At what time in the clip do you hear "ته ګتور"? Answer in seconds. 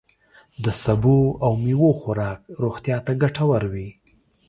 3.05-3.61